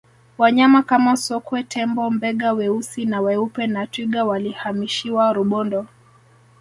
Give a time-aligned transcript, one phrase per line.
[0.37, 5.85] wanyama Kama sokwe tembo mbega weusi na weupe na twiga walihamishiwa rubondo